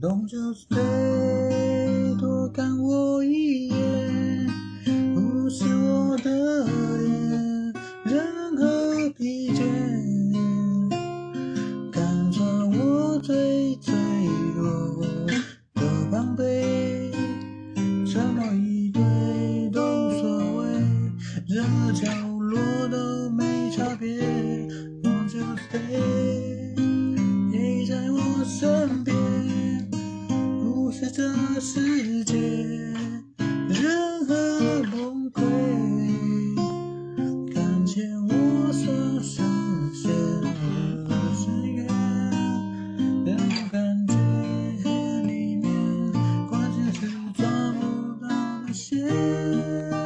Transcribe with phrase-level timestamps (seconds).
[0.00, 4.48] Don't you stay，多看我一眼，
[5.14, 6.64] 无视我的
[6.96, 7.74] 脸，
[8.06, 9.60] 任何疲倦，
[11.92, 13.94] 看着我最脆
[14.56, 15.04] 弱
[15.74, 17.12] 的防备，
[18.06, 19.02] 什么一堆
[19.70, 20.80] 都无所谓，
[21.46, 24.22] 任何角落都没差别。
[25.02, 26.74] Don't you stay，
[27.52, 29.19] 陪在我身边。
[31.00, 31.22] 在这
[31.58, 32.36] 世界，
[33.70, 35.40] 任何崩溃，
[37.54, 39.40] 看见我所实
[39.94, 41.86] 现的誓言，
[43.24, 43.34] 那
[43.72, 44.12] 感觉，
[45.22, 46.12] 里面，
[46.50, 47.80] 关键是抓不
[48.20, 48.28] 到
[48.66, 49.99] 那些。